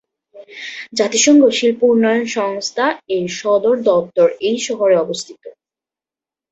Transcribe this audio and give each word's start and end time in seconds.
জাতিসংঘ 0.93 1.41
শিল্প 1.49 1.79
উন্নয়ন 1.85 2.23
সংস্থা 2.37 2.85
-এর 3.07 3.25
সদর 3.39 3.75
দপ্তর 3.87 4.27
এই 4.41 4.57
শহরে 4.67 4.95
অবস্থিত। 4.97 5.43